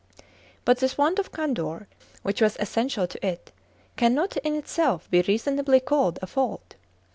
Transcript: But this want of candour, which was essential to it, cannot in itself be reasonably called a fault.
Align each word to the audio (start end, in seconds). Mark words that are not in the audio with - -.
But 0.65 0.79
this 0.79 0.97
want 0.97 1.19
of 1.19 1.31
candour, 1.31 1.85
which 2.23 2.41
was 2.41 2.57
essential 2.59 3.05
to 3.05 3.23
it, 3.23 3.51
cannot 3.97 4.35
in 4.37 4.55
itself 4.55 5.07
be 5.11 5.21
reasonably 5.21 5.79
called 5.79 6.17
a 6.23 6.25
fault. 6.25 6.73